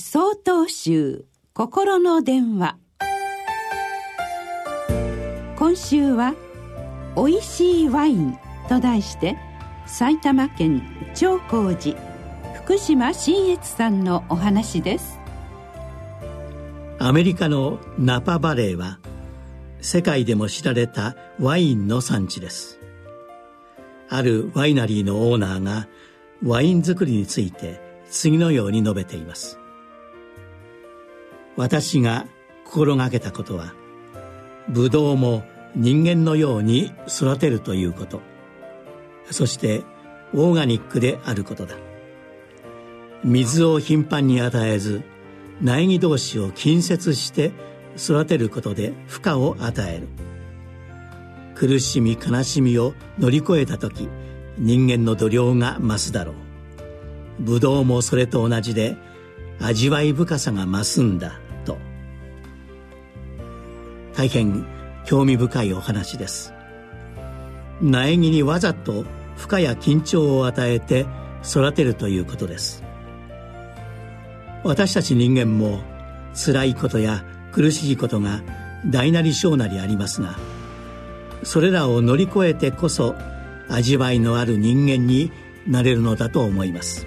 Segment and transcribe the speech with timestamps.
[0.00, 2.78] 総統集心の電話。
[5.58, 6.34] 今週は
[7.16, 8.38] 「おいしいワイン」
[8.70, 9.36] と題して
[9.86, 10.82] 埼玉県
[11.14, 12.00] 長光寺
[12.64, 15.20] 福島新越さんのお話です。
[16.98, 19.00] アメリカのナパバレーは
[19.82, 22.80] 世界でも知られたワインの産地です。
[24.08, 25.88] あるワイナリーのオーナーが
[26.42, 29.59] ワイン作りについて次のように述べています。
[31.56, 32.26] 私が
[32.64, 33.74] 心がけたことは
[34.68, 35.42] ブドウも
[35.74, 38.20] 人間のように育てるということ。
[39.30, 39.82] そして
[40.34, 41.76] オーガニックであることだ。
[43.24, 45.02] 水を頻繁に与えず
[45.60, 47.52] 苗木同士を近接して
[47.96, 50.08] 育てることで負荷を与える。
[51.54, 54.08] 苦しみ悲しみを乗り越えた時
[54.56, 56.34] 人間の度量が増すだろう。
[57.40, 58.96] ブドウもそれと同じで
[59.60, 61.40] 味わい深さが増すんだ。
[64.20, 64.66] 大変
[65.06, 66.52] 興味深いお話です。
[67.80, 69.06] 苗木にわざと
[69.38, 71.06] 負荷や緊張を与えて
[71.42, 72.84] 育てるということです。
[74.62, 75.80] 私たち人間も
[76.34, 78.42] 辛いことや苦しいことが
[78.84, 80.36] 大なり小なりありますが
[81.42, 83.14] それらを乗り越えてこそ
[83.70, 85.32] 味わいのある人間に
[85.66, 87.06] なれるのだと思います。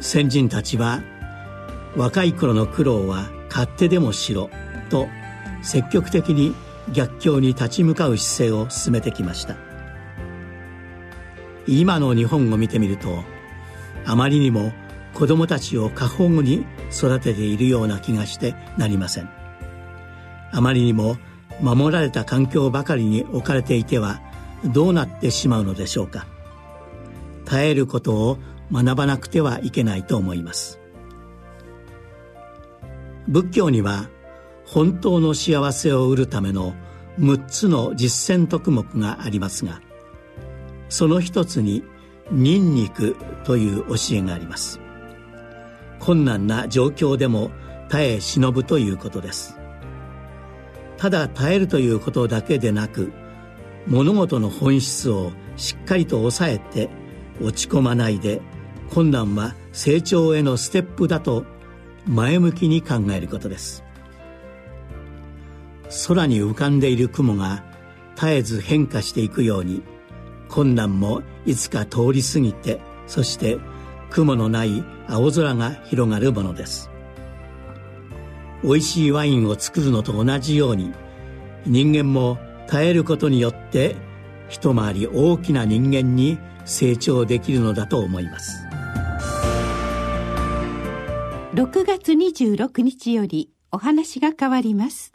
[0.00, 1.04] 先人たちは
[1.94, 4.50] 若い頃の苦労は勝手でもしろ。
[4.84, 5.08] と
[5.62, 6.54] 積極的に
[6.92, 9.56] 逆境に立ち向かう姿勢を進めてきました。
[11.66, 13.24] 今の日本を見てみると
[14.04, 14.72] あまりにも
[15.14, 19.30] 子供たちを過保護に育てているような気がしてなりません。
[20.52, 21.16] あまりにも
[21.60, 24.20] 守られた環境ばかりに置かれていては
[24.64, 26.26] どうなってしまうのでしょうか。
[27.44, 28.38] 耐えることを
[28.72, 30.80] 学ばなくてはいけないと思います。
[33.28, 34.08] 仏教には
[34.66, 36.74] 本当の幸せを得るための
[37.18, 39.80] 6つの実践徳目がありますが
[40.88, 41.84] その一つに
[42.30, 44.80] ニンニクという教えがあります。
[46.00, 47.50] 困難な状況でも
[47.88, 49.58] 耐え忍ぶということです。
[50.96, 53.12] ただ耐えるということだけでなく
[53.86, 56.88] 物事の本質をしっかりと抑えて
[57.42, 58.40] 落ち込まないで
[58.90, 61.44] 困難は成長へのステップだと
[62.06, 63.83] 前向きに考えることです。
[66.06, 67.62] 空に浮かんでいる雲が
[68.14, 69.82] 絶えず変化していくように
[70.48, 73.58] 困難もいつか通り過ぎてそして
[74.10, 76.90] 雲のない青空が広がるものです。
[78.62, 80.92] 美味しいワインを作るのと同じように
[81.66, 83.96] 人間も耐えることによって
[84.48, 88.64] 一回り大きな人間に成長できるのだと思います。
[91.54, 95.12] 6月26日よりお話が変わります。